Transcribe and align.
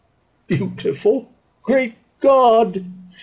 Beautiful! 0.47 1.27
Great 1.61 1.93
God! 2.21 2.83